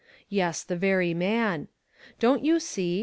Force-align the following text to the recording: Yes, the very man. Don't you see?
Yes, 0.29 0.63
the 0.63 0.75
very 0.75 1.13
man. 1.13 1.67
Don't 2.19 2.43
you 2.43 2.59
see? 2.59 2.99